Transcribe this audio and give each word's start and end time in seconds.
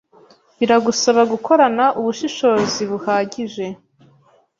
biragusaba 0.59 1.21
gukorana 1.31 1.85
ubushishozi 1.99 2.81
buhagije 2.91 3.65